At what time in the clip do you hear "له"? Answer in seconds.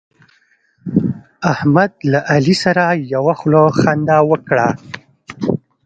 2.11-2.19